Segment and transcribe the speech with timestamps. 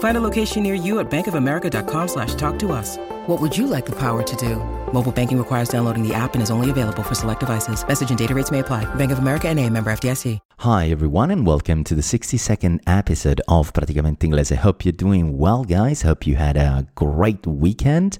[0.00, 2.96] Find a location near you at bankofamerica.com slash talk to us.
[3.26, 4.56] What would you like the power to do?
[4.92, 7.86] Mobile banking requires downloading the app and is only available for select devices.
[7.86, 8.92] Message and data rates may apply.
[8.96, 10.38] Bank of America and a member FDIC.
[10.58, 14.56] Hi everyone and welcome to the 62nd episode of Praticamente Inglese.
[14.56, 16.02] Hope you're doing well guys.
[16.02, 18.18] Hope you had a great weekend.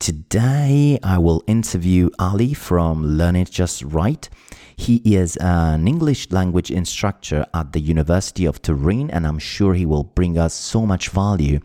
[0.00, 4.30] Today I will interview Ali from Learn It Just Right.
[4.74, 9.84] He is an English language instructor at the University of Turin and I'm sure he
[9.84, 11.60] will bring us so much value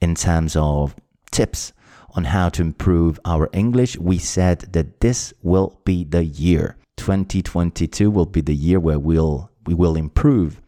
[0.00, 0.96] in terms of
[1.30, 1.72] tips
[2.16, 3.96] on how to improve our English.
[3.96, 6.76] We said that this will be the year.
[6.96, 10.60] 2022 will be the year where we'll we will improve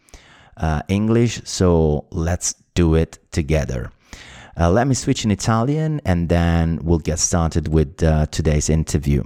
[0.56, 1.40] uh, English.
[1.42, 3.90] So let's do it together.
[4.60, 9.22] Uh, let me switch in Italian and then we'll get started with uh, today's interview.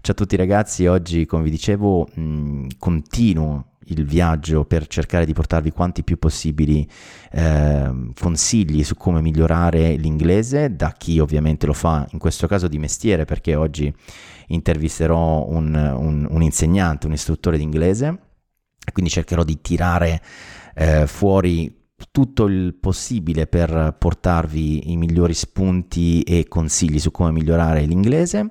[0.00, 5.32] Ciao a tutti ragazzi, oggi come vi dicevo mh, continuo il viaggio per cercare di
[5.32, 6.88] portarvi quanti più possibili
[7.32, 12.78] eh, consigli su come migliorare l'inglese, da chi ovviamente lo fa in questo caso di
[12.78, 13.92] mestiere, perché oggi
[14.48, 18.18] intervisterò un, un, un insegnante, un istruttore di inglese,
[18.92, 20.22] quindi cercherò di tirare
[20.76, 21.75] eh, fuori
[22.10, 28.50] tutto il possibile per portarvi i migliori spunti e consigli su come migliorare l'inglese.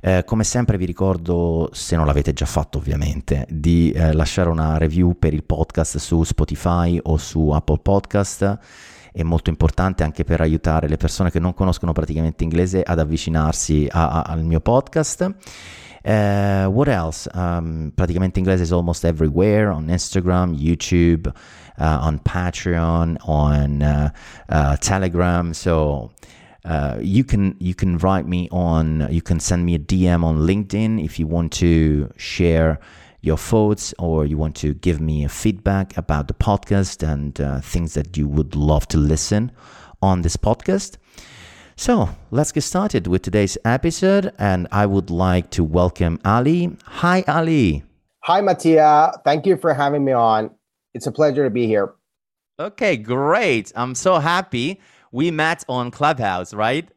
[0.00, 4.76] Eh, come sempre vi ricordo, se non l'avete già fatto ovviamente, di eh, lasciare una
[4.78, 8.58] review per il podcast su Spotify o su Apple Podcast.
[9.10, 13.88] È molto importante anche per aiutare le persone che non conoscono praticamente inglese ad avvicinarsi
[13.90, 15.34] a, a, al mio podcast.
[16.04, 17.28] Uh, what else?
[17.34, 21.32] Um, praticamente inglese is almost everywhere on Instagram, YouTube,
[21.84, 24.10] on Patreon, on uh,
[24.48, 25.54] uh Telegram.
[25.54, 26.12] So
[26.64, 30.38] uh, you can you can write me on you can send me a DM on
[30.38, 32.80] LinkedIn if you want to share
[33.20, 37.60] your thoughts or you want to give me a feedback about the podcast and uh,
[37.60, 39.50] things that you would love to listen
[40.02, 40.96] on this podcast.
[41.76, 46.74] So let's get started with today's episode, and I would like to welcome Ali.
[46.84, 47.84] Hi, Ali.
[48.22, 49.12] Hi, Mattia.
[49.24, 50.50] Thank you for having me on.
[50.96, 51.92] It's a pleasure to be here.
[52.58, 53.70] Okay, great.
[53.76, 54.80] I'm so happy
[55.12, 56.88] we met on Clubhouse, right?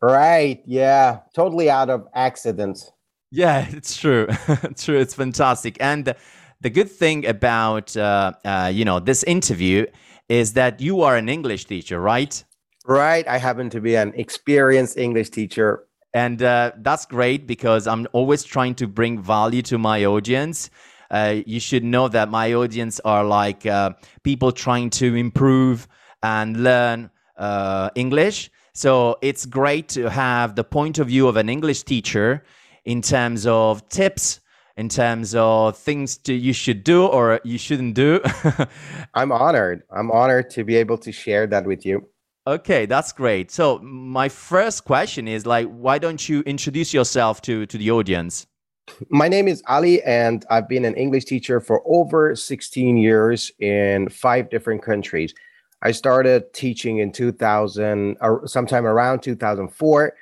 [0.00, 0.62] Right.
[0.64, 1.20] Yeah.
[1.34, 2.92] Totally out of accident.
[3.32, 4.28] Yeah, it's true.
[4.76, 4.98] true.
[4.98, 5.76] It's fantastic.
[5.80, 6.14] And
[6.60, 9.86] the good thing about uh, uh, you know this interview
[10.28, 12.44] is that you are an English teacher, right?
[12.86, 13.26] Right.
[13.26, 15.84] I happen to be an experienced English teacher.
[16.14, 20.70] And uh, that's great because I'm always trying to bring value to my audience.
[21.10, 23.90] Uh, you should know that my audience are like uh,
[24.22, 25.88] people trying to improve
[26.22, 28.50] and learn uh, English.
[28.74, 32.44] So it's great to have the point of view of an English teacher
[32.84, 34.40] in terms of tips,
[34.76, 38.20] in terms of things to, you should do or you shouldn't do.
[39.14, 39.82] I'm honored.
[39.90, 42.08] I'm honored to be able to share that with you.
[42.46, 43.50] Okay, that's great.
[43.50, 48.46] So my first question is like, why don't you introduce yourself to to the audience?
[49.08, 54.08] My name is Ali, and I've been an English teacher for over 16 years in
[54.08, 55.34] five different countries.
[55.82, 60.14] I started teaching in 2000, or uh, sometime around 2004.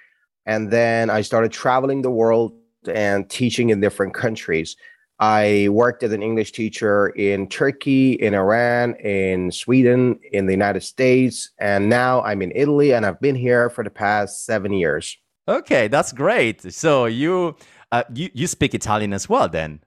[0.45, 2.53] And then I started traveling the world
[2.87, 4.77] and teaching in different countries.
[5.19, 10.83] I worked as an English teacher in Turkey, in Iran, in Sweden, in the United
[10.83, 15.17] States, and now I'm in Italy and I've been here for the past seven years.
[15.49, 16.71] Okay, that's great.
[16.73, 17.57] So you
[17.97, 19.81] uh, you you speak Italian as well, then?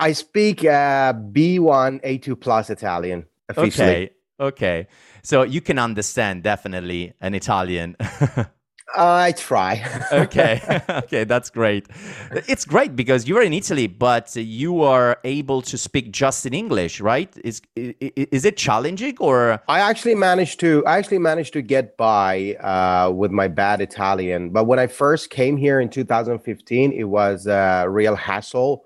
[0.00, 3.88] I speak uh, B1 A2 plus Italian officially.
[3.88, 4.10] Okay,
[4.40, 4.88] Okay.
[5.22, 7.96] So you can understand definitely an Italian.
[8.96, 9.84] I try.
[10.12, 10.60] okay.
[10.88, 11.86] okay, that's great.
[12.30, 17.00] It's great because you're in Italy, but you are able to speak just in English,
[17.00, 17.32] right?
[17.44, 19.60] Is is it challenging or?
[19.68, 20.84] I actually managed to.
[20.86, 24.50] I actually managed to get by uh, with my bad Italian.
[24.50, 28.84] But when I first came here in 2015, it was a real hassle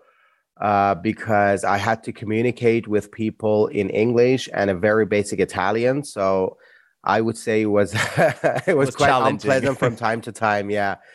[0.60, 6.04] uh, because I had to communicate with people in English and a very basic Italian.
[6.04, 6.58] So
[7.04, 7.94] I would say it was
[8.66, 10.70] it was, was quite unpleasant from time to time.
[10.70, 10.96] Yeah.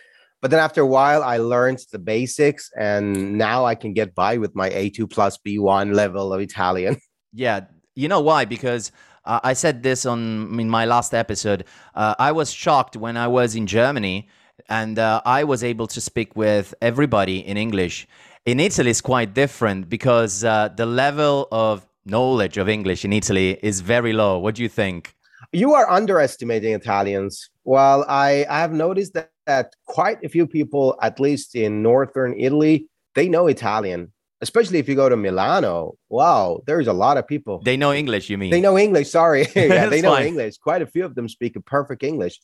[0.41, 4.37] But then after a while, I learned the basics, and now I can get by
[4.37, 6.97] with my A2 plus B1 level of Italian.
[7.31, 8.45] Yeah, you know why?
[8.45, 8.91] Because
[9.23, 11.65] uh, I said this on in my last episode.
[11.93, 14.29] Uh, I was shocked when I was in Germany,
[14.67, 18.07] and uh, I was able to speak with everybody in English.
[18.47, 23.59] In Italy, it's quite different because uh, the level of knowledge of English in Italy
[23.61, 24.39] is very low.
[24.39, 25.15] What do you think?
[25.51, 27.49] You are underestimating Italians.
[27.63, 32.39] Well, I, I have noticed that, that quite a few people, at least in northern
[32.39, 35.95] Italy, they know Italian, especially if you go to Milano.
[36.09, 37.61] Wow, there's a lot of people.
[37.63, 38.51] They know English, you mean?
[38.51, 39.09] They know English.
[39.09, 39.47] Sorry.
[39.55, 40.27] yeah, they know fine.
[40.27, 40.57] English.
[40.57, 42.39] Quite a few of them speak a perfect English.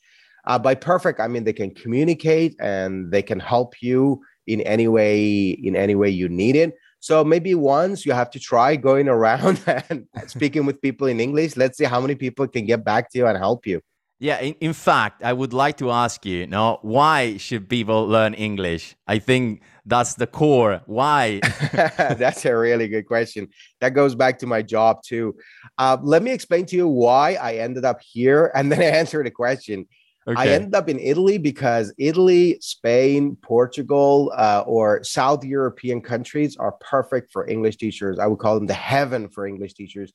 [0.46, 4.88] Uh, by perfect, I mean they can communicate and they can help you in any
[4.88, 6.74] way in any way you need it.
[7.06, 11.56] So maybe once you have to try going around and speaking with people in English.
[11.56, 13.82] Let's see how many people can get back to you and help you.
[14.18, 18.08] Yeah, in, in fact, I would like to ask you, you know, why should people
[18.08, 18.96] learn English?
[19.06, 20.82] I think that's the core.
[20.88, 21.42] Why?
[21.74, 23.50] that's a really good question.
[23.82, 25.36] That goes back to my job too.
[25.78, 29.24] Uh, let me explain to you why I ended up here and then I answer
[29.24, 29.86] the question.
[30.28, 30.42] Okay.
[30.42, 36.72] I ended up in Italy because Italy, Spain, Portugal, uh, or South European countries are
[36.82, 38.18] perfect for English teachers.
[38.18, 40.12] I would call them the heaven for English teachers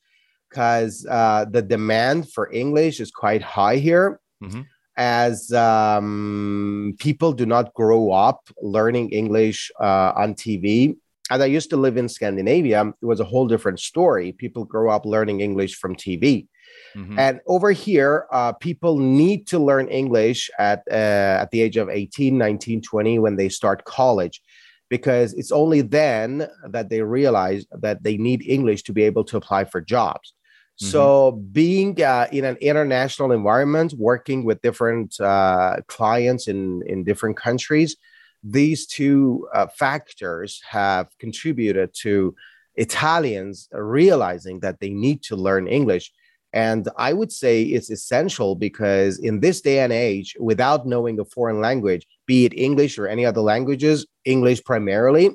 [0.49, 4.21] because uh, the demand for English is quite high here.
[4.43, 4.63] Mm-hmm.
[4.97, 10.97] As um, people do not grow up learning English uh, on TV.
[11.31, 14.33] As I used to live in Scandinavia, it was a whole different story.
[14.33, 16.49] People grow up learning English from TV.
[16.97, 17.19] Mm-hmm.
[17.19, 21.89] And over here, uh, people need to learn English at, uh, at the age of
[21.89, 24.43] 18, 19, 20 when they start college,
[24.89, 29.37] because it's only then that they realize that they need English to be able to
[29.37, 30.35] apply for jobs.
[30.81, 30.91] Mm-hmm.
[30.91, 37.37] So, being uh, in an international environment, working with different uh, clients in, in different
[37.37, 37.97] countries,
[38.43, 42.35] these two uh, factors have contributed to
[42.77, 46.13] Italians realizing that they need to learn English
[46.53, 51.25] and I would say it's essential because in this day and age, without knowing a
[51.25, 55.31] foreign language, be it English or any other languages, English primarily,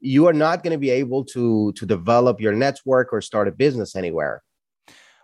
[0.00, 3.52] you are not going to be able to, to develop your network or start a
[3.52, 4.42] business anywhere.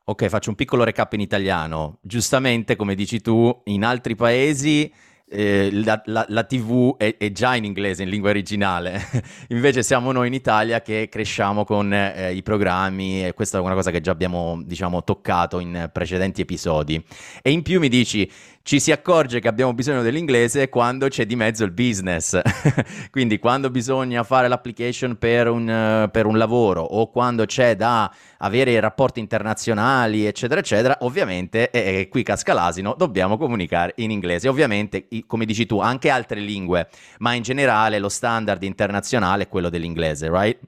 [0.07, 1.99] Ok, faccio un piccolo recap in italiano.
[2.03, 4.93] Giustamente, come dici tu, in altri paesi
[5.31, 9.01] eh, la, la, la, TV è, è, già in inglese, in lingua originale,
[9.49, 13.75] invece siamo noi in Italia che cresciamo con eh, i programmi e questa è una
[13.75, 17.03] cosa che già abbiamo diciamo toccato in precedenti episodi.
[17.43, 18.31] E in più mi dici
[18.65, 22.41] ci si accorge che abbiamo bisogno dell'inglese quando c'è di mezzo il business.
[23.13, 28.11] Quindi quando bisogna fare l'application per un, uh, per un, lavoro o quando c'è da
[28.39, 34.49] avere rapporti internazionali, eccetera, eccetera, ovviamente, e, e qui casca l'asino, dobbiamo comunicare in inglese.
[34.49, 36.89] Ovviamente, come dici tu, anche altre lingue,
[37.19, 40.59] ma in generale lo standard internazionale è quello dell'inglese, right?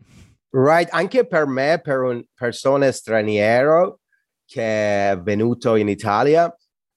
[0.51, 4.01] Right, anche per me, per un persona straniero
[4.45, 6.55] che è venuto in Italia,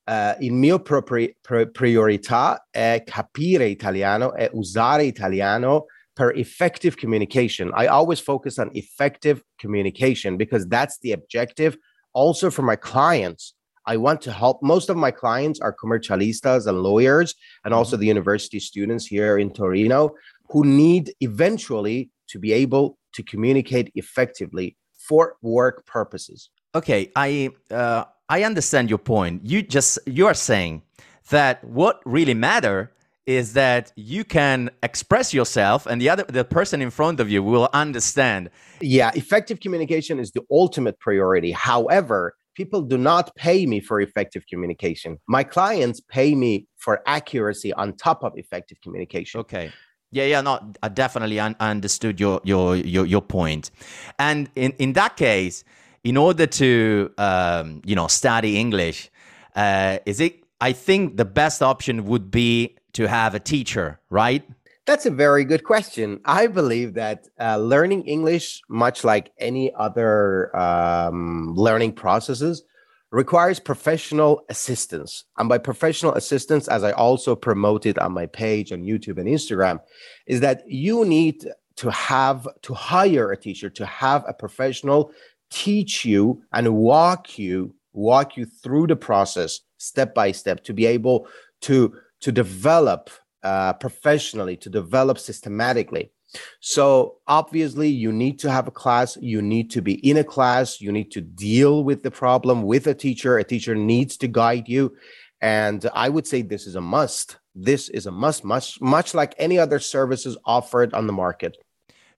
[0.09, 7.71] uh, il mio propri- pri- priorità è capire italiano e usare italiano per effective communication.
[7.75, 11.77] I always focus on effective communication because that's the objective.
[12.13, 13.53] Also, for my clients,
[13.85, 14.63] I want to help.
[14.63, 18.01] Most of my clients are commercialistas and lawyers, and also mm-hmm.
[18.01, 20.15] the university students here in Torino
[20.49, 26.49] who need eventually to be able to communicate effectively for work purposes.
[26.73, 29.41] Okay, I uh, I understand your point.
[29.43, 30.83] You just you are saying
[31.29, 32.91] that what really matter
[33.25, 37.43] is that you can express yourself and the other the person in front of you
[37.43, 38.49] will understand.
[38.81, 41.51] Yeah, effective communication is the ultimate priority.
[41.51, 45.17] However, people do not pay me for effective communication.
[45.27, 49.39] My clients pay me for accuracy on top of effective communication.
[49.41, 49.71] Okay.
[50.11, 53.69] Yeah, yeah, no, I definitely un- understood your, your your your point.
[54.17, 55.63] And in in that case,
[56.03, 59.09] in order to um, you know study English,
[59.55, 60.43] uh, is it?
[60.61, 64.43] I think the best option would be to have a teacher, right?
[64.85, 66.19] That's a very good question.
[66.25, 72.63] I believe that uh, learning English, much like any other um, learning processes,
[73.11, 75.25] requires professional assistance.
[75.37, 79.79] And by professional assistance, as I also promoted on my page on YouTube and Instagram,
[80.27, 85.11] is that you need to have to hire a teacher, to have a professional
[85.49, 90.85] teach you and walk you walk you through the process step by step to be
[90.85, 91.27] able
[91.61, 93.09] to to develop
[93.43, 96.11] uh, professionally to develop systematically
[96.59, 99.17] So obviously, you need to have a class.
[99.17, 100.79] You need to be in a class.
[100.79, 103.37] You need to deal with the problem with a teacher.
[103.37, 104.95] A teacher needs to guide you.
[105.41, 107.37] And I would say this is a must.
[107.55, 111.57] This is a must, much, much like any other services offered on the market.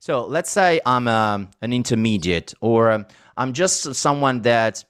[0.01, 3.05] So let's say I'm um, an intermediate or um,
[3.37, 4.83] I'm just someone that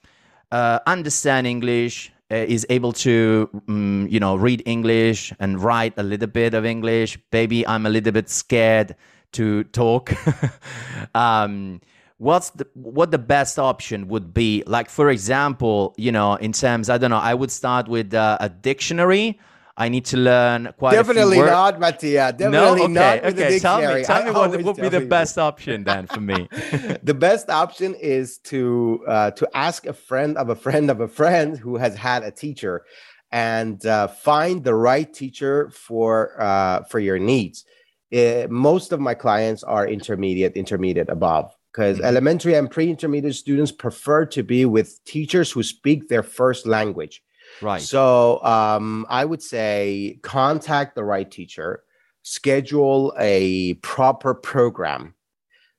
[0.53, 6.03] uh, understand English, uh, is able to, um, you know, read English and write a
[6.03, 7.19] little bit of English.
[7.33, 8.95] Maybe I'm a little bit scared
[9.33, 10.13] to talk.
[11.13, 11.81] um,
[12.17, 14.63] what's the what the best option would be?
[14.65, 18.37] Like for example, you know, in terms, I don't know, I would start with uh,
[18.39, 19.41] a dictionary
[19.77, 22.33] I need to learn quite definitely a few not, Mattia.
[22.37, 23.01] Definitely no?
[23.01, 23.25] okay, not.
[23.33, 23.59] Okay.
[23.59, 26.47] tell me, tell I me what would be the best option then for me.
[27.03, 31.07] the best option is to uh, to ask a friend of a friend of a
[31.07, 32.83] friend who has had a teacher,
[33.31, 37.65] and uh, find the right teacher for uh, for your needs.
[38.13, 42.05] Uh, most of my clients are intermediate, intermediate above because mm-hmm.
[42.05, 47.23] elementary and pre-intermediate students prefer to be with teachers who speak their first language
[47.61, 47.81] Right.
[47.81, 51.83] So um, I would say contact the right teacher,
[52.23, 55.13] schedule a proper program,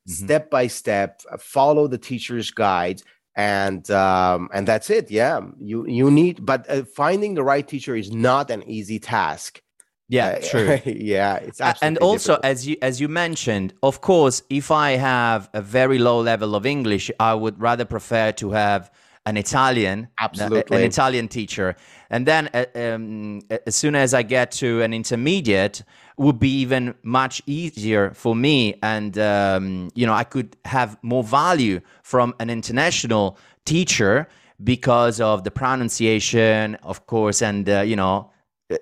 [0.09, 0.13] mm-hmm.
[0.13, 5.11] step by step, follow the teacher's guides, and um, and that's it.
[5.11, 9.63] Yeah, you you need, but uh, finding the right teacher is not an easy task.
[10.09, 10.79] Yeah, uh, true.
[10.85, 12.45] yeah, it's and also difficult.
[12.45, 16.67] as you as you mentioned, of course, if I have a very low level of
[16.67, 18.91] English, I would rather prefer to have
[19.25, 21.77] an Italian, absolutely, an Italian teacher,
[22.11, 25.83] and then uh, um, as soon as I get to an intermediate,
[26.17, 31.23] would be even much easier for me, and um, you know I could have more
[31.23, 34.29] value from an international teacher
[34.63, 38.31] because of the pronunciation, of course, and uh, you know.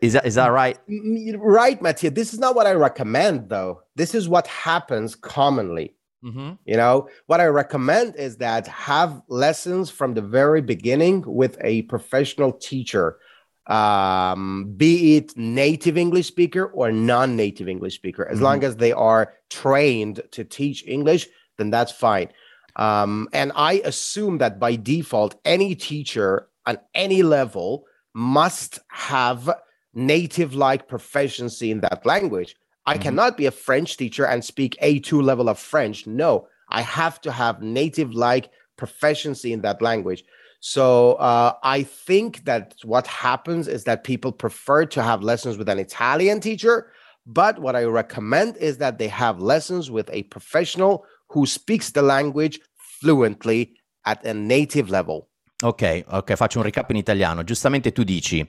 [0.03, 0.79] Is that is that right?
[1.37, 2.11] Right, Mattia.
[2.11, 3.83] This is not what I recommend, though.
[3.97, 6.53] This is what happens commonly Mm-hmm.
[6.65, 11.83] You know, what I recommend is that have lessons from the very beginning with a
[11.83, 13.19] professional teacher,
[13.67, 18.27] um, be it native English speaker or non native English speaker.
[18.29, 18.45] As mm-hmm.
[18.45, 22.29] long as they are trained to teach English, then that's fine.
[22.77, 27.85] Um, and I assume that by default, any teacher on any level
[28.15, 29.51] must have
[29.95, 32.57] native like proficiency in that language.
[32.87, 33.03] I mm-hmm.
[33.03, 36.07] cannot be a French teacher and speak A2 level of French.
[36.07, 40.25] No, I have to have native like proficiency in that language.
[40.61, 45.69] So uh, I think that what happens is that people prefer to have lessons with
[45.69, 46.93] an Italian teacher.
[47.27, 52.03] But what I recommend is that they have lessons with a professional who speaks the
[52.03, 52.61] language
[53.01, 55.29] fluently at a native level.
[55.63, 57.43] Ok, ok, faccio un recap in italiano.
[57.43, 58.47] Giustamente tu dici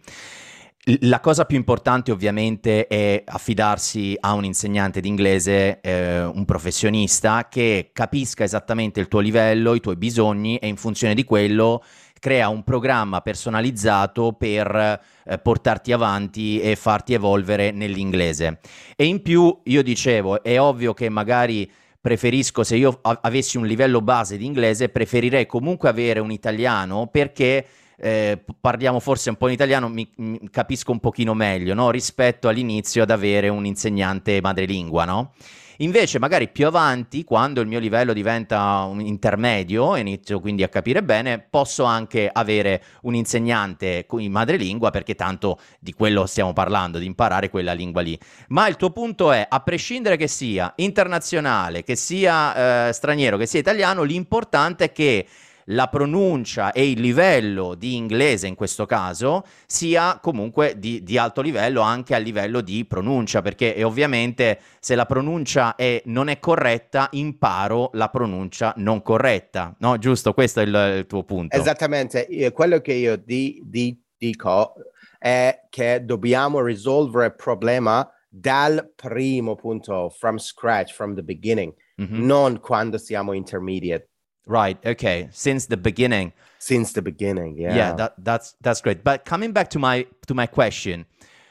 [0.85, 7.47] La cosa più importante ovviamente è affidarsi a un insegnante di inglese, eh, un professionista
[7.49, 11.83] che capisca esattamente il tuo livello, i tuoi bisogni e in funzione di quello
[12.17, 18.59] crea un programma personalizzato per eh, portarti avanti e farti evolvere nell'inglese.
[18.95, 21.69] E in più io dicevo, è ovvio che magari
[22.01, 27.65] preferisco se io avessi un livello base di inglese, preferirei comunque avere un italiano perché
[28.01, 31.91] eh, parliamo forse un po' in italiano, mi, mi capisco un pochino meglio, no?
[31.91, 35.33] rispetto all'inizio ad avere un insegnante madrelingua, no?
[35.77, 41.01] Invece, magari più avanti, quando il mio livello diventa un intermedio, inizio quindi a capire
[41.01, 47.07] bene, posso anche avere un insegnante in madrelingua, perché tanto di quello stiamo parlando, di
[47.07, 48.17] imparare quella lingua lì.
[48.49, 53.47] Ma il tuo punto è, a prescindere che sia internazionale, che sia eh, straniero, che
[53.47, 55.25] sia italiano, l'importante è che
[55.71, 61.41] la pronuncia e il livello di inglese in questo caso sia comunque di, di alto
[61.41, 67.07] livello anche a livello di pronuncia, perché ovviamente se la pronuncia è, non è corretta,
[67.11, 69.97] imparo la pronuncia non corretta, no?
[69.97, 70.33] Giusto?
[70.33, 71.55] Questo è il, il tuo punto.
[71.55, 74.73] Esattamente, quello che io di, di, dico
[75.17, 82.25] è che dobbiamo risolvere il problema dal primo punto, from scratch, from the beginning, mm-hmm.
[82.25, 84.10] non quando siamo intermediate.
[84.45, 84.77] Right.
[84.85, 85.29] Okay.
[85.31, 86.33] Since the beginning.
[86.59, 87.57] Since the beginning.
[87.57, 87.75] Yeah.
[87.75, 87.93] Yeah.
[87.93, 89.03] That that's that's great.
[89.03, 91.05] But coming back to my to my question.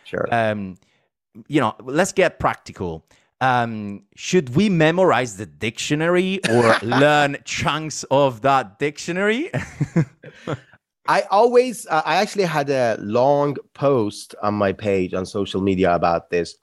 [0.05, 0.29] Sure.
[0.33, 0.77] Um,
[1.47, 3.05] you know, let's get practical.
[3.41, 9.51] Um, should we memorize the dictionary or learn chunks of that dictionary?
[11.09, 15.95] I always, uh, I actually had a long post on my page on social media
[15.95, 16.55] about this.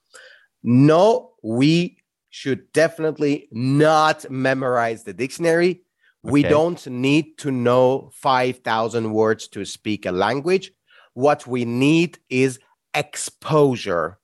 [0.63, 1.97] No, we
[2.29, 5.81] should definitely not memorize the dictionary.
[6.23, 10.71] We don't need to know 5,000 words to speak a language.
[11.13, 12.59] What we need is
[12.93, 14.19] exposure.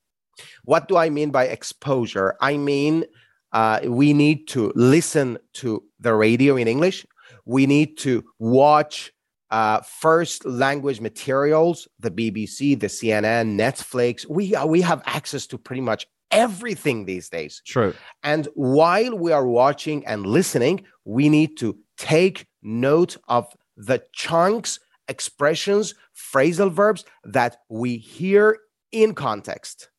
[0.65, 2.35] What do I mean by exposure?
[2.41, 3.05] I mean,
[3.53, 7.05] Uh, we need to listen to the radio in English.
[7.45, 9.13] We need to watch
[9.51, 14.25] uh, first language materials, the BBC, the CNN, Netflix.
[14.27, 17.61] We uh, we have access to pretty much everything these days.
[17.65, 17.93] True.
[18.23, 23.47] And while we are watching and listening, we need to take note of
[23.77, 28.57] the chunks, expressions, phrasal verbs that we hear
[28.91, 29.89] in context.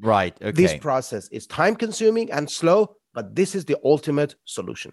[0.00, 0.36] Right.
[0.40, 0.50] Okay.
[0.50, 4.92] This process is time consuming and slow, but this is the ultimate solution.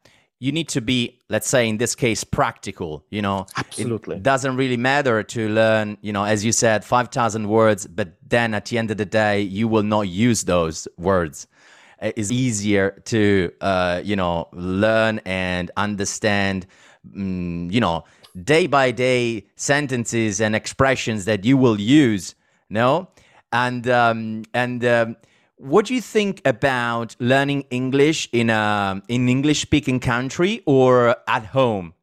[0.41, 3.45] You need to be let's say in this case practical you know?
[3.55, 4.17] Absolutely.
[4.17, 8.53] it doesn't really matter to learn you know as you said 5000 words but then
[8.53, 11.47] at the end of the day you will not use those words.
[12.01, 16.65] It's easier to uh, you know learn and understand
[17.15, 18.05] um, you know
[18.43, 22.33] day by day sentences and expressions that you will use
[22.71, 23.09] no?
[23.51, 25.17] And um, and um,
[25.61, 31.45] what do you think about learning English in a in English speaking country or at
[31.45, 31.93] home?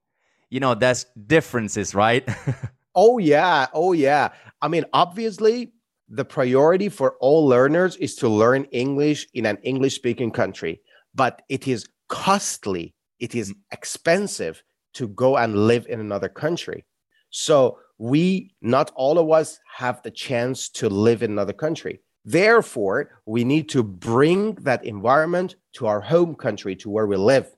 [0.49, 2.27] You know, there's differences, right?
[2.95, 4.31] oh yeah, oh yeah.
[4.63, 5.73] I mean, obviously,
[6.09, 10.81] the priority for all learners is to learn English in an English speaking country,
[11.15, 14.63] but it is costly, it is expensive
[14.95, 16.87] to go and live in another country.
[17.31, 22.01] So, we not all of us have the chance to live in another country.
[22.31, 27.51] Therefore, we need to bring that environment to our home country, to where we live.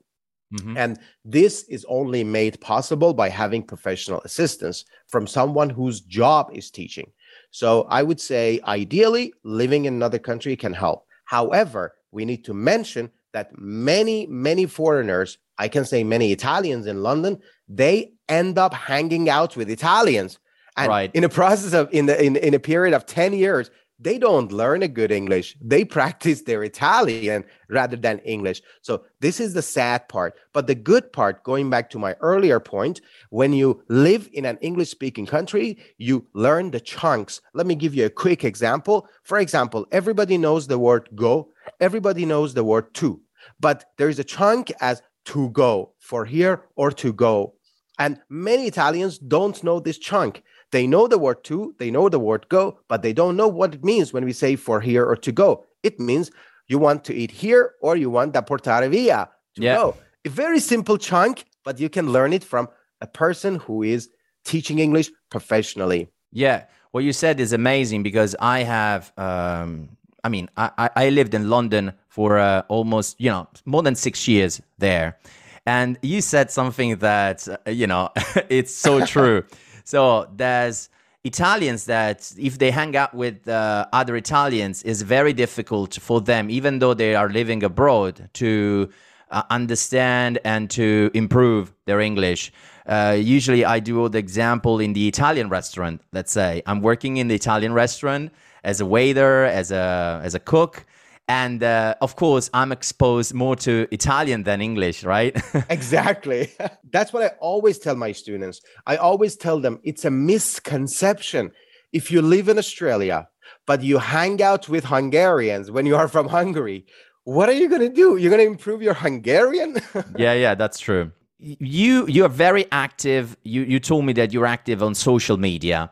[0.54, 0.76] Mm-hmm.
[0.76, 6.70] And this is only made possible by having professional assistance from someone whose job is
[6.70, 7.10] teaching.
[7.50, 11.04] So I would say, ideally, living in another country can help.
[11.24, 17.02] However, we need to mention that many, many foreigners, I can say many Italians in
[17.02, 20.38] London, they end up hanging out with Italians.
[20.76, 21.10] And right.
[21.12, 24.50] in a process of in the in, in a period of 10 years, they don't
[24.50, 25.56] learn a good English.
[25.60, 28.62] They practice their Italian rather than English.
[28.80, 30.34] So, this is the sad part.
[30.52, 34.58] But the good part, going back to my earlier point, when you live in an
[34.62, 37.40] English speaking country, you learn the chunks.
[37.52, 39.06] Let me give you a quick example.
[39.22, 43.20] For example, everybody knows the word go, everybody knows the word to,
[43.60, 47.54] but there is a chunk as to go for here or to go.
[47.98, 50.42] And many Italians don't know this chunk.
[50.72, 53.74] They know the word to, they know the word go, but they don't know what
[53.74, 55.64] it means when we say for here or to go.
[55.82, 56.30] It means
[56.68, 59.74] you want to eat here or you want da portare via to yeah.
[59.76, 59.96] go.
[60.24, 62.68] A very simple chunk, but you can learn it from
[63.00, 64.08] a person who is
[64.44, 66.08] teaching English professionally.
[66.32, 66.64] Yeah.
[66.92, 71.48] What you said is amazing because I have, um, I mean, I, I lived in
[71.48, 75.18] London for uh, almost, you know, more than six years there.
[75.66, 78.10] And you said something that, uh, you know,
[78.48, 79.44] it's so true.
[79.84, 80.88] So there's
[81.24, 86.48] Italians that if they hang out with uh, other Italians, is very difficult for them,
[86.48, 88.88] even though they are living abroad, to
[89.30, 92.52] uh, understand and to improve their English.
[92.86, 96.00] Uh, usually, I do the example in the Italian restaurant.
[96.12, 98.32] Let's say I'm working in the Italian restaurant
[98.64, 100.86] as a waiter, as a as a cook,
[101.28, 105.40] and uh, of course i'm exposed more to italian than english right?
[105.70, 106.52] Exactly.
[106.92, 108.60] That's what i always tell my students.
[108.86, 111.52] I always tell them it's a misconception.
[111.92, 113.28] If you live in australia
[113.66, 116.86] but you hang out with hungarians when you are from hungary
[117.24, 118.16] what are you going to do?
[118.16, 119.76] You're going to improve your hungarian?
[120.16, 121.12] Yeah yeah that's true.
[121.38, 123.36] You you are very active.
[123.44, 125.90] You you told me that you're active on social media.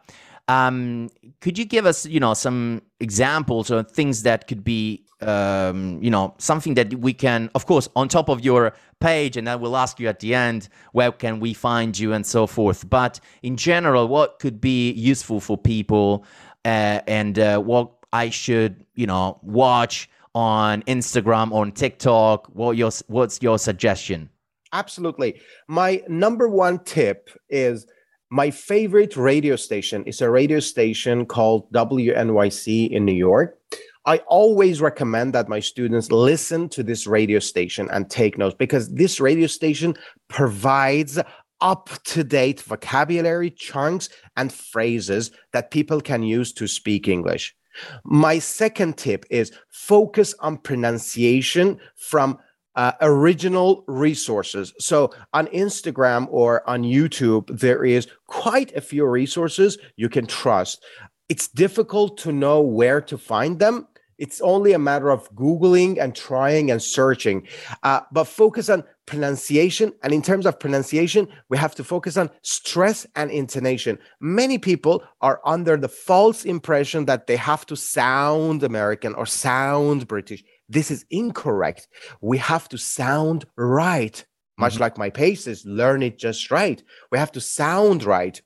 [0.48, 1.10] Um,
[1.40, 6.10] could you give us, you know, some examples or things that could be, um, you
[6.10, 9.76] know, something that we can, of course, on top of your page, and I will
[9.76, 12.88] ask you at the end where can we find you and so forth.
[12.88, 16.24] But in general, what could be useful for people,
[16.64, 22.46] uh, and uh, what I should, you know, watch on Instagram, on TikTok?
[22.48, 24.30] What your what's your suggestion?
[24.72, 25.40] Absolutely.
[25.66, 27.86] My number one tip is
[28.30, 33.58] my favorite radio station is a radio station called WNYC in New York.
[34.08, 38.94] I always recommend that my students listen to this radio station and take notes because
[38.94, 39.96] this radio station
[40.28, 41.18] provides
[41.60, 47.54] up to date vocabulary chunks and phrases that people can use to speak English.
[48.02, 52.38] My second tip is focus on pronunciation from
[52.76, 54.72] uh, original resources.
[54.78, 60.82] So on Instagram or on YouTube, there is quite a few resources you can trust.
[61.28, 63.86] it's difficult to know where to find them.
[64.18, 67.46] It's only a matter of Googling and trying and searching,
[67.84, 69.92] uh, but focus on pronunciation.
[70.02, 73.98] And in terms of pronunciation, we have to focus on stress and intonation.
[74.20, 80.08] Many people are under the false impression that they have to sound American or sound
[80.08, 80.42] British.
[80.68, 81.88] This is incorrect.
[82.20, 84.24] We have to sound right.
[84.58, 84.82] Much mm-hmm.
[84.82, 86.82] like my paces, learn it just right.
[87.12, 88.42] We have to sound right.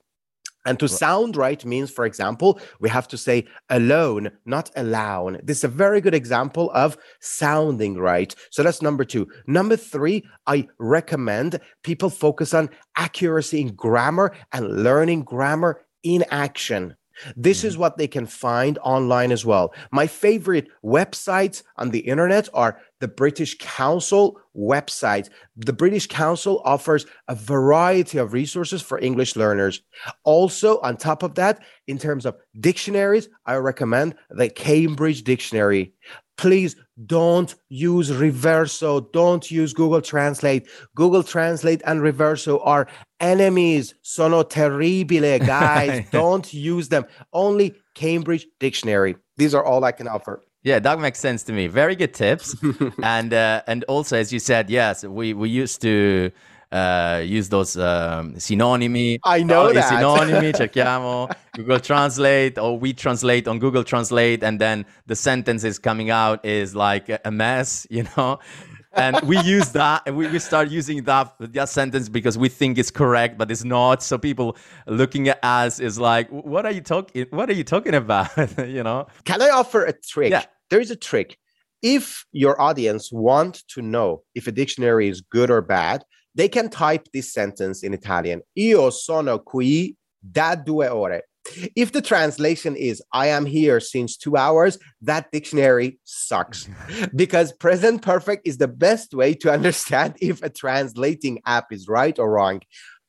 [0.64, 5.40] And to sound right means, for example, we have to say alone, not alone.
[5.42, 8.34] This is a very good example of sounding right.
[8.50, 9.28] So that's number two.
[9.46, 16.96] Number three, I recommend people focus on accuracy in grammar and learning grammar in action.
[17.36, 17.68] This mm-hmm.
[17.68, 19.74] is what they can find online as well.
[19.90, 25.28] My favorite websites on the internet are the British Council website.
[25.56, 29.82] The British Council offers a variety of resources for English learners.
[30.22, 35.94] Also, on top of that, in terms of dictionaries, I recommend the Cambridge Dictionary.
[36.38, 39.10] Please don't use Reverso.
[39.12, 40.68] Don't use Google Translate.
[40.94, 42.86] Google Translate and Reverso are
[43.18, 43.96] enemies.
[44.02, 46.06] Sono terribile, guys.
[46.12, 47.04] don't use them.
[47.32, 49.16] Only Cambridge Dictionary.
[49.38, 50.40] These are all I can offer.
[50.64, 51.66] Yeah, that makes sense to me.
[51.66, 52.56] Very good tips,
[53.02, 56.30] and uh, and also as you said, yes, we we used to
[56.72, 59.18] uh, use those um, synonymi.
[59.24, 59.92] I know oh, that.
[59.92, 65.78] Synonymi, cerchiamo Google Translate, or we translate on Google Translate, and then the sentence is
[65.78, 68.38] coming out is like a mess, you know.
[68.94, 72.78] And we use that and we, we start using that that sentence because we think
[72.78, 74.02] it's correct but it's not.
[74.02, 77.94] So people looking at us is like what are you talking what are you talking
[77.94, 78.30] about?
[78.62, 79.06] You know?
[79.24, 80.30] Can i offer a trick?
[80.30, 80.44] Yeah.
[80.70, 81.38] there is a trick.
[81.82, 86.70] If your audience want to know if a dictionary is good or bad they can
[86.70, 88.42] type this sentence in italian.
[88.56, 91.22] Io sono qui da due ore
[91.76, 96.68] if the translation is I am here since two hours, that dictionary sucks
[97.16, 102.18] because present perfect is the best way to understand if a translating app is right
[102.18, 102.60] or wrong.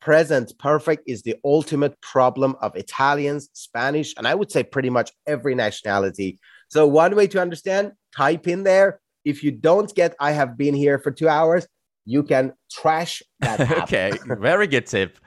[0.01, 5.11] Present perfect is the ultimate problem of Italians, Spanish, and I would say pretty much
[5.25, 6.39] every nationality.
[6.67, 8.99] So, one way to understand, type in there.
[9.23, 11.65] If you don't get I have been here for two hours,
[12.05, 13.61] you can trash that.
[13.83, 15.19] okay, very good tip.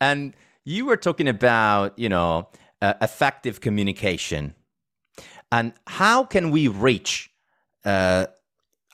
[0.00, 2.48] And you were talking about, you know,
[2.80, 4.54] uh, effective communication,
[5.52, 7.30] and how can we reach?
[7.84, 8.26] Uh,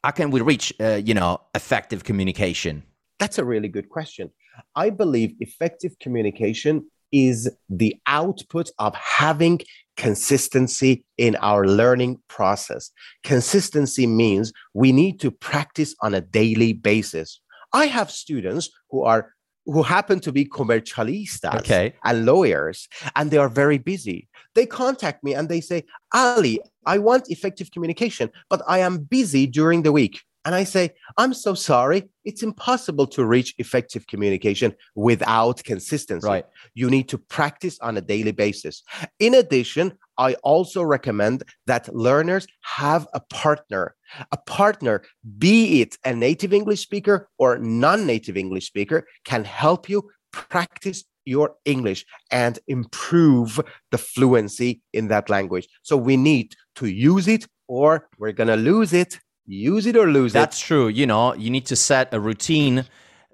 [0.03, 2.83] how can we reach, uh, you know, effective communication?
[3.19, 4.31] That's a really good question.
[4.75, 9.61] I believe effective communication is the output of having
[9.97, 12.91] consistency in our learning process.
[13.25, 17.41] Consistency means we need to practice on a daily basis.
[17.73, 19.33] I have students who are
[19.73, 21.95] who happen to be commercialistas okay.
[22.05, 24.29] and lawyers, and they are very busy.
[24.55, 29.47] They contact me and they say, Ali, I want effective communication, but I am busy
[29.47, 30.23] during the week.
[30.45, 32.09] And I say, I'm so sorry.
[32.25, 36.27] It's impossible to reach effective communication without consistency.
[36.27, 36.47] Right.
[36.75, 38.83] You need to practice on a daily basis.
[39.19, 43.97] In addition, I also recommend that learners have a partner.
[44.33, 45.03] A partner,
[45.39, 51.05] be it a native English speaker or non native English speaker, can help you practice
[51.25, 55.67] your English and improve the fluency in that language.
[55.83, 60.11] So we need to use it or we're going to lose it use it or
[60.11, 60.59] lose That's it.
[60.59, 60.89] That's true.
[60.89, 62.87] You know, you need to set a routine.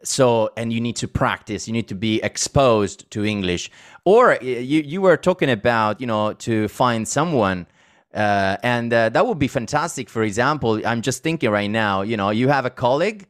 [0.02, 3.70] So, and you need to practice, you need to be exposed to English.
[4.04, 7.66] Or you, you were talking about, you know, to find someone.
[8.14, 10.08] Uh, and uh, that would be fantastic.
[10.08, 13.26] For example, I'm just thinking right now, you know, you have a colleague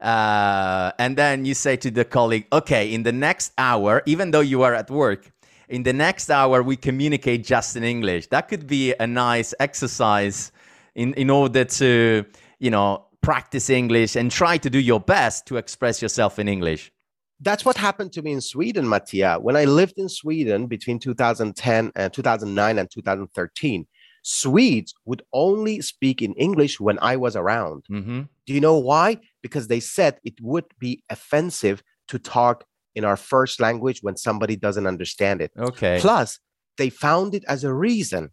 [0.00, 4.40] uh, and then you say to the colleague, okay, in the next hour, even though
[4.40, 5.32] you are at work,
[5.68, 8.28] in the next hour, we communicate just in English.
[8.28, 10.52] That could be a nice exercise
[10.94, 12.24] in, in order to,
[12.58, 16.92] you know, practice English and try to do your best to express yourself in English.
[17.40, 19.38] That's what happened to me in Sweden, Mattia.
[19.40, 23.86] When I lived in Sweden between 2010 and 2009 and 2013,
[24.22, 27.84] Swedes would only speak in English when I was around.
[27.90, 28.22] Mm-hmm.
[28.46, 29.18] Do you know why?
[29.42, 34.56] Because they said it would be offensive to talk in our first language when somebody
[34.56, 35.52] doesn't understand it.
[35.58, 35.98] Okay.
[36.00, 36.40] Plus,
[36.78, 38.30] they found it as a reason.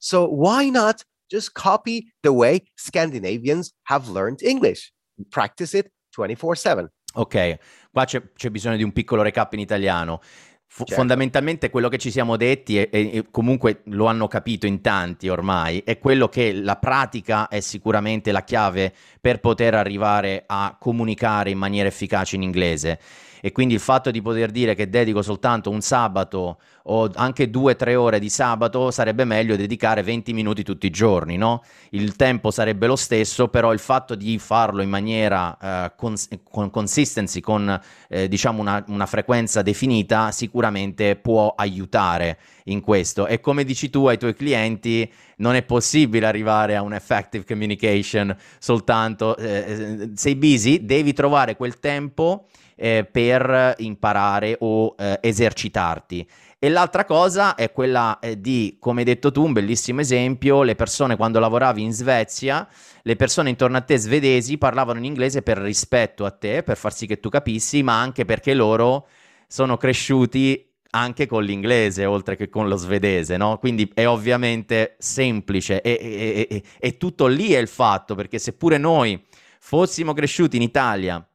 [0.00, 4.92] So why not just copy the way Scandinavians have learned English.
[5.30, 6.88] Practice it 24/7.
[7.14, 7.58] Ok,
[7.90, 10.20] qua c'è, c'è, bisogno di un piccolo recap in italiano.
[10.66, 10.94] F- certo.
[10.94, 15.82] Fondamentalmente quello che ci siamo detti, e, e, comunque lo hanno capito in tanti ormai,
[15.84, 21.58] è quello che la pratica è sicuramente la chiave per poter arrivare a comunicare in
[21.58, 22.98] maniera efficace in inglese.
[23.44, 27.72] E quindi il fatto di poter dire che dedico soltanto un sabato o anche due
[27.72, 31.64] o tre ore di sabato sarebbe meglio dedicare 20 minuti tutti i giorni, no?
[31.90, 36.70] Il tempo sarebbe lo stesso, però il fatto di farlo in maniera uh, cons- con
[36.70, 43.26] consistency, con eh, diciamo una, una frequenza definita, sicuramente può aiutare in questo.
[43.26, 48.36] E come dici tu ai tuoi clienti, non è possibile arrivare a un effective communication
[48.60, 56.26] soltanto eh, eh sei busy, devi trovare quel tempo eh, per imparare o eh, esercitarti.
[56.64, 60.76] E l'altra cosa è quella eh, di, come hai detto tu, un bellissimo esempio, le
[60.76, 62.68] persone quando lavoravi in Svezia,
[63.02, 66.94] le persone intorno a te svedesi parlavano in inglese per rispetto a te, per far
[66.94, 69.08] sì che tu capissi, ma anche perché loro
[69.48, 73.58] sono cresciuti anche con l'inglese oltre che con lo svedese, no?
[73.58, 78.78] Quindi è ovviamente semplice e, e, e, e tutto lì è il fatto, perché seppure
[78.78, 79.20] noi
[79.58, 81.26] fossimo cresciuti in Italia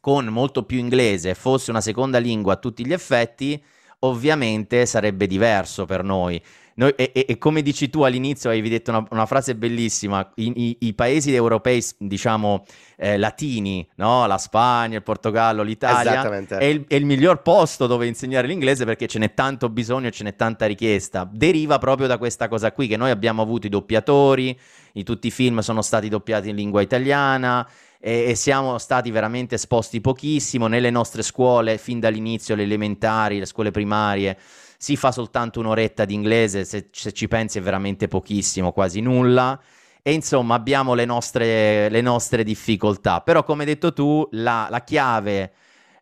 [0.00, 3.62] con molto più inglese, fosse una seconda lingua a tutti gli effetti,
[4.00, 6.42] ovviamente sarebbe diverso per noi.
[6.80, 10.52] Noi, e, e, e, come dici tu all'inizio, avevi detto una, una frase bellissima, I,
[10.54, 12.64] i, i, paesi europei, diciamo,
[12.96, 14.26] eh, latini, no?
[14.26, 19.06] la Spagna, il Portogallo, l'Italia, è il, è il, miglior posto dove insegnare l'inglese perché
[19.08, 21.28] ce n'è tanto bisogno e ce n'è tanta richiesta.
[21.30, 24.58] Deriva proprio da questa cosa qui, che noi abbiamo avuto i doppiatori,
[24.92, 27.68] i, tutti i film sono stati doppiati in lingua italiana,
[28.00, 33.46] e, e, siamo stati veramente esposti pochissimo nelle nostre scuole fin dall'inizio, le elementari, le
[33.46, 34.36] scuole primarie
[34.82, 39.60] si fa soltanto un'oretta di inglese, se, se ci pensi è veramente pochissimo, quasi nulla.
[40.00, 43.20] E insomma abbiamo le nostre, le nostre difficoltà.
[43.20, 45.52] Però come hai detto tu, la, la chiave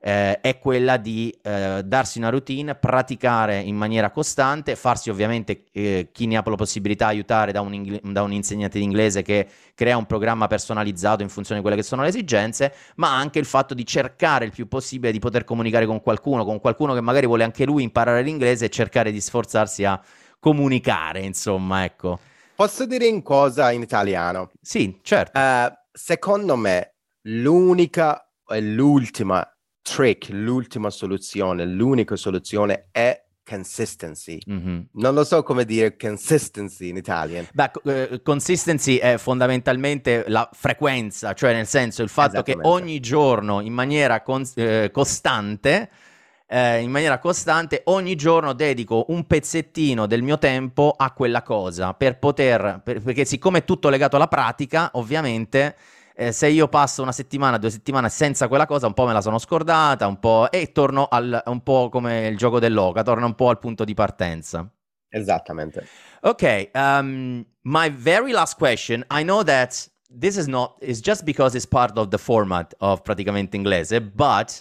[0.00, 6.08] eh, è quella di eh, darsi una routine, praticare in maniera costante, farsi ovviamente eh,
[6.12, 9.46] chi ne ha la possibilità aiutare da un, ingl- da un, insegnante di inglese che
[9.74, 13.44] crea un programma personalizzato in funzione di quelle che sono le esigenze, ma anche il
[13.44, 17.26] fatto di cercare il più possibile di poter comunicare con qualcuno, con qualcuno che magari
[17.26, 20.00] vuole anche lui imparare l'inglese e cercare di sforzarsi a
[20.38, 22.20] comunicare, insomma, ecco.
[22.54, 24.50] Posso dire in cosa in italiano?
[24.60, 25.38] Sì, certo.
[25.38, 29.46] Uh, secondo me l'unica e l'ultima
[29.88, 34.38] trick, l'ultima soluzione, l'unica soluzione è consistency.
[34.50, 34.80] Mm-hmm.
[34.92, 37.46] Non lo so come dire consistency in italiano.
[37.52, 43.60] Beh, uh, consistency è fondamentalmente la frequenza, cioè nel senso il fatto che ogni giorno
[43.60, 45.90] in maniera con- uh, costante
[46.50, 51.92] eh, in maniera costante, ogni giorno dedico un pezzettino del mio tempo a quella cosa
[51.92, 55.76] per poter, per, perché siccome è tutto legato alla pratica, ovviamente
[56.20, 59.20] eh, se io passo una settimana, due settimane senza quella cosa, un po' me la
[59.20, 63.36] sono scordata, un po' e torno al, un po' come il gioco dell'oca, torno un
[63.36, 64.68] po' al punto di partenza.
[65.08, 65.86] Esattamente.
[66.22, 69.04] Okay, um, my very last question.
[69.12, 73.02] I know that this is not is just because it's part of the format of
[73.04, 74.60] Praticamente Inglese, but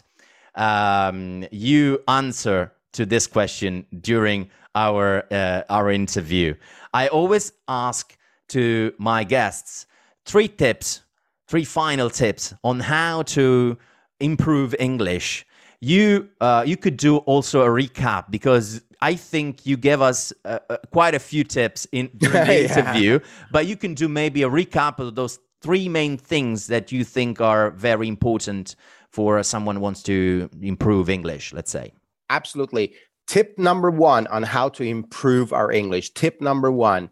[0.54, 6.54] um, you answer to this question during our uh, our interview.
[6.94, 8.16] I always ask
[8.50, 9.88] to my guests
[10.24, 11.07] three tips
[11.48, 13.78] three final tips on how to
[14.20, 15.46] improve English.
[15.80, 20.60] You uh, you could do also a recap because I think you gave us uh,
[20.70, 22.80] uh, quite a few tips in during the yeah.
[22.80, 23.20] interview,
[23.52, 27.42] but you can do maybe a recap of those three main things that you think
[27.42, 28.76] are very important
[29.12, 31.54] for someone who wants to improve English.
[31.54, 31.94] Let's say.
[32.30, 32.94] Absolutely.
[33.28, 36.14] Tip number one on how to improve our English.
[36.14, 37.10] Tip number one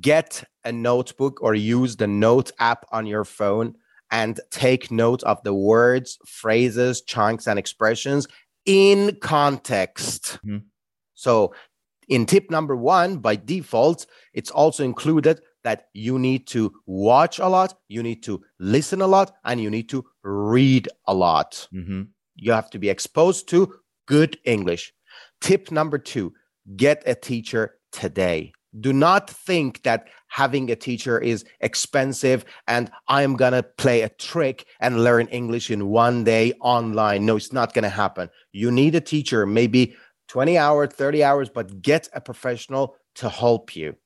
[0.00, 3.74] get a notebook or use the note app on your phone
[4.10, 8.26] and take note of the words, phrases, chunks, and expressions
[8.66, 10.38] in context.
[10.44, 10.58] Mm-hmm.
[11.14, 11.54] So,
[12.08, 17.46] in tip number one, by default, it's also included that you need to watch a
[17.46, 21.68] lot, you need to listen a lot, and you need to read a lot.
[21.72, 22.02] Mm-hmm.
[22.34, 23.74] You have to be exposed to
[24.06, 24.92] good English.
[25.40, 26.34] Tip number two
[26.76, 33.34] get a teacher today do not think that having a teacher is expensive and I'm
[33.34, 37.26] going to play a trick and learn English in one day online.
[37.26, 38.30] No, it's not going to happen.
[38.52, 39.96] You need a teacher, maybe
[40.28, 43.96] 20 hours, 30 hours, but get a professional to help you.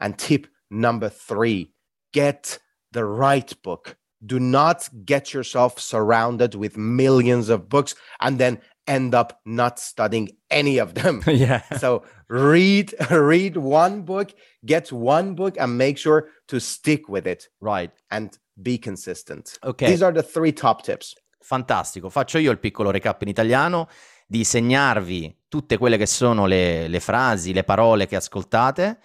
[0.00, 1.72] And tip number three
[2.12, 2.58] get
[2.92, 3.96] the right book.
[4.24, 10.30] Do not get yourself surrounded with millions of books and then end up not studying
[10.50, 11.22] any of them.
[11.26, 11.62] yeah.
[11.78, 17.48] So read read one book, get one book and make sure to stick with it.
[17.60, 17.92] Right.
[18.10, 19.58] And be consistent.
[19.62, 19.86] Okay.
[19.86, 21.14] These are the three top tips.
[21.40, 22.08] Fantastico.
[22.08, 23.88] Faccio io il piccolo recap in italiano
[24.26, 28.98] di segnarvi tutte quelle che sono le, le frasi, le parole che ascoltate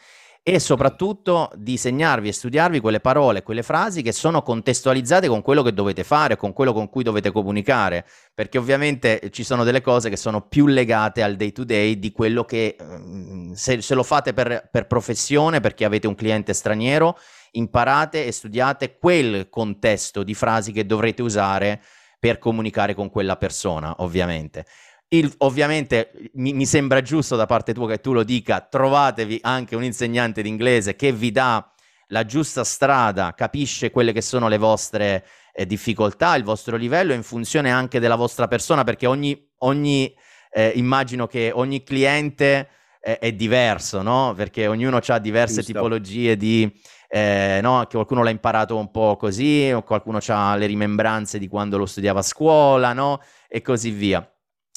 [0.45, 5.61] e soprattutto di segnarvi e studiarvi quelle parole, quelle frasi che sono contestualizzate con quello
[5.61, 10.09] che dovete fare, con quello con cui dovete comunicare, perché ovviamente ci sono delle cose
[10.09, 14.03] che sono più legate al day to day di quello che mm, se, se lo
[14.03, 17.17] fate per, per professione, perché avete un cliente straniero,
[17.51, 21.81] imparate e studiate quel contesto di frasi che dovrete usare
[22.19, 24.65] per comunicare con quella persona, ovviamente.
[25.13, 29.75] Il, ovviamente mi, mi, sembra giusto da parte tua che tu lo dica, trovatevi anche
[29.75, 31.71] un insegnante di inglese che vi dà
[32.07, 35.23] la giusta strada, capisce quelle che sono le vostre
[35.53, 40.11] eh, difficoltà, il vostro livello in funzione anche della vostra persona, perché ogni, ogni
[40.51, 44.33] eh, immagino che ogni cliente è, è, diverso, no?
[44.35, 45.73] Perché ognuno ha diverse giusto.
[45.73, 46.71] tipologie di...
[47.07, 47.81] Eh, no?
[47.81, 51.85] Che qualcuno l'ha imparato un po' così, o qualcuno ha le rimembranze di quando lo
[51.85, 53.21] studiava a scuola, no?
[53.47, 54.27] E così via.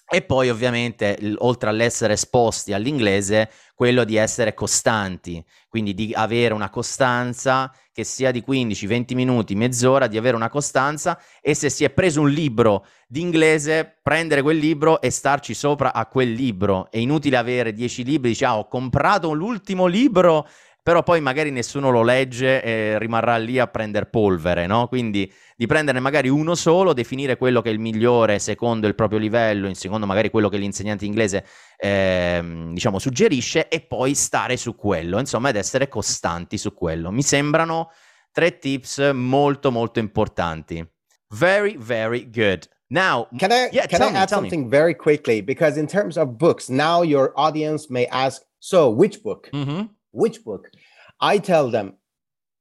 [0.08, 6.70] E poi ovviamente, oltre all'essere esposti all'inglese, quello di essere costanti, quindi di avere una
[6.70, 11.82] costanza che sia di 15, 20 minuti, mezz'ora, di avere una costanza e se si
[11.82, 16.88] è preso un libro di inglese, prendere quel libro e starci sopra a quel libro.
[16.88, 20.46] È inutile avere 10 libri, dici, ah, ho comprato l'ultimo libro
[20.86, 24.86] però poi magari nessuno lo legge e rimarrà lì a prendere polvere, no?
[24.86, 29.18] Quindi di prenderne magari uno solo, definire quello che è il migliore secondo il proprio
[29.18, 31.46] livello, secondo magari quello che l'insegnante inglese
[31.78, 37.10] eh, diciamo suggerisce e poi stare su quello, insomma, ed essere costanti su quello.
[37.10, 37.90] Mi sembrano
[38.32, 40.86] tre tips molto molto importanti.
[41.30, 42.68] Very very good.
[42.88, 44.68] Now, can I yeah, can I me, add something me.
[44.68, 45.42] very quickly?
[45.42, 49.48] Because in terms of books, now your audience may ask, so which book?
[49.52, 49.86] Mm-hmm.
[50.12, 50.70] Which book?
[51.18, 51.94] I tell them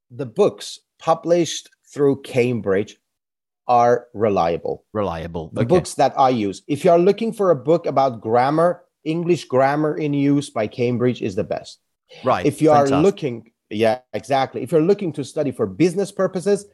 [0.10, 2.98] the books published through Cambridge
[3.68, 4.86] are reliable.
[4.94, 5.52] Reliable.
[5.54, 5.68] The okay.
[5.68, 6.62] books that I use.
[6.68, 11.22] If you are looking for a book about grammar, English grammar in use by Cambridge
[11.22, 11.80] is the best.
[12.24, 12.46] Right.
[12.46, 12.96] If you Fantastic.
[12.96, 14.62] are looking, yeah, exactly.
[14.62, 16.66] If you're looking to study for business purposes,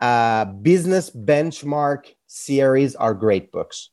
[0.00, 3.90] uh, business benchmark series are great books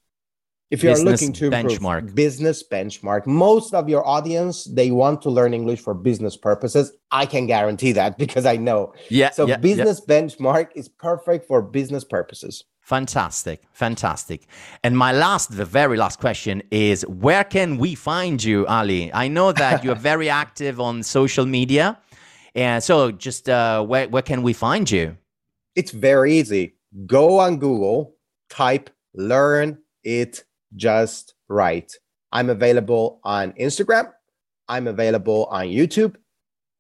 [0.69, 2.13] if you're looking to benchmark.
[2.13, 6.91] business benchmark most of your audience they want to learn english for business purposes.
[7.12, 8.93] I can guarantee that because i know.
[9.10, 10.21] Yeah so yeah, business yeah.
[10.21, 12.63] benchmark is perfect for business purposes.
[12.82, 14.47] Fantastic fantastic.
[14.84, 19.13] And my last the very last question is where can we find you ali?
[19.13, 21.99] I know that you're very active on social media.
[22.56, 25.15] And so just uh, where, where can we find you?
[25.75, 26.75] It's very easy.
[27.06, 28.15] Go on google
[28.49, 30.43] type learn it
[30.75, 31.91] just right.
[32.32, 34.12] I'm available on Instagram,
[34.67, 36.15] I'm available on YouTube,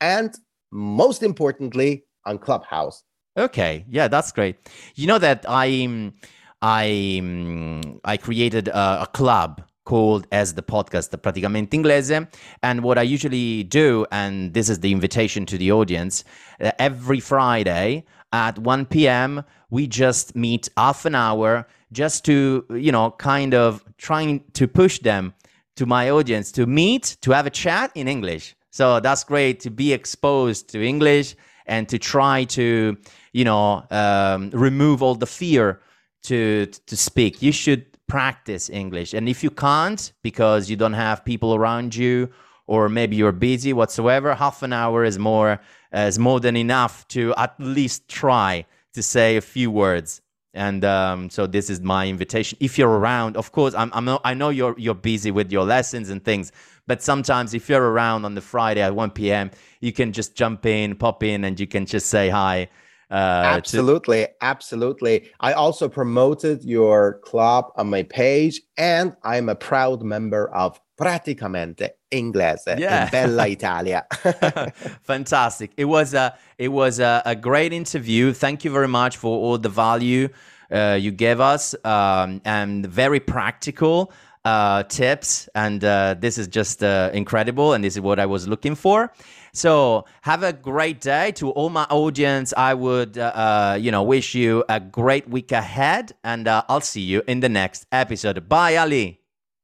[0.01, 0.35] and
[0.71, 3.03] most importantly, on Clubhouse.
[3.37, 4.55] Okay, yeah, that's great.
[4.95, 6.13] You know that I'm
[6.61, 12.27] I I created a, a club called as the podcast the Praticamente Inglese.
[12.61, 16.25] And what I usually do, and this is the invitation to the audience,
[16.59, 22.91] uh, every Friday at 1 p.m., we just meet half an hour just to, you
[22.91, 25.33] know, kind of trying to push them
[25.75, 28.55] to my audience to meet, to have a chat in English.
[28.71, 32.97] So that's great to be exposed to English and to try to,
[33.33, 35.81] you know, um, remove all the fear
[36.23, 37.41] to to speak.
[37.41, 42.29] You should practice English, and if you can't because you don't have people around you,
[42.65, 45.59] or maybe you're busy whatsoever, half an hour is more
[45.95, 50.21] uh, is more than enough to at least try to say a few words
[50.53, 52.57] and um, so this is my invitation.
[52.61, 56.09] If you're around of course I'm, I'm i know you're you're busy with your lessons
[56.09, 56.51] and things
[56.87, 60.65] but sometimes if you're around on the friday at 1 p.m you can just jump
[60.65, 62.67] in pop in and you can just say hi
[63.09, 64.23] uh, absolutely.
[64.23, 65.29] To- absolutely.
[65.39, 71.91] I also promoted your club on my page and i'm a proud member of praticamente
[72.11, 73.05] inglese yeah.
[73.05, 74.05] in bella italia
[75.03, 79.37] fantastic it was a it was a, a, great interview thank you very much for
[79.37, 80.29] all the value
[80.71, 84.11] uh, you gave us um, and very practical
[84.45, 88.47] uh, tips and uh, this is just uh, incredible and this is what i was
[88.47, 89.11] looking for
[89.57, 92.53] so have a great day to all my audience.
[92.55, 96.81] I would, uh, uh, you know, wish you a great week ahead, and uh, I'll
[96.81, 98.47] see you in the next episode.
[98.47, 99.19] Bye, Ali.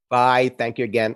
[0.09, 0.49] Bye.
[0.57, 1.15] Thank you again.